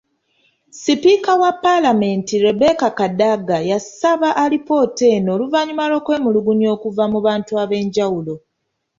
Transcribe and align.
Sipiika 0.69 1.35
wa 1.41 1.51
Paalamenti 1.51 2.39
Rebecca 2.45 2.89
Kadaga 2.99 3.57
yasaba 3.71 4.29
alipoota 4.43 5.05
eno 5.15 5.29
oluvannyuma 5.35 5.83
lw'okwemulugunya 5.89 6.67
okuva 6.75 7.03
mu 7.11 7.19
bantu 7.27 7.51
ab'enjawulo. 7.63 8.35